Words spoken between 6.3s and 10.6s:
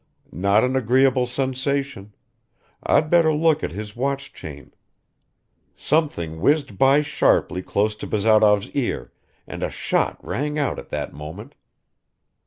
whizzed by sharply close to Bazarov's ear, and a shot rang